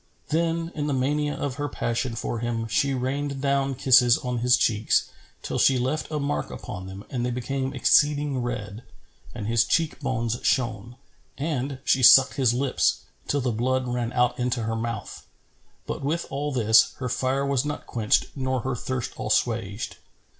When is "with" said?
16.01-16.25